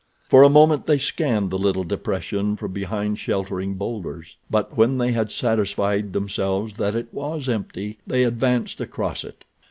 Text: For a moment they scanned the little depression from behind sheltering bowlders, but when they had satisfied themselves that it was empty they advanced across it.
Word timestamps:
For 0.29 0.41
a 0.41 0.49
moment 0.49 0.87
they 0.87 0.97
scanned 0.97 1.51
the 1.51 1.59
little 1.59 1.83
depression 1.83 2.55
from 2.55 2.71
behind 2.71 3.19
sheltering 3.19 3.75
bowlders, 3.75 4.35
but 4.49 4.75
when 4.75 4.97
they 4.97 5.11
had 5.11 5.31
satisfied 5.31 6.11
themselves 6.13 6.73
that 6.77 6.95
it 6.95 7.13
was 7.13 7.47
empty 7.47 7.99
they 8.07 8.23
advanced 8.23 8.81
across 8.81 9.23
it. 9.23 9.45